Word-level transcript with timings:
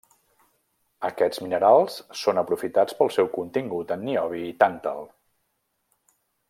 Aquests 1.09 1.41
minerals 1.47 1.99
són 2.23 2.41
aprofitats 2.43 2.99
pel 3.03 3.13
seu 3.19 3.31
contingut 3.37 3.95
en 3.97 4.09
niobi 4.09 4.43
i 4.51 4.59
tàntal. 4.65 5.09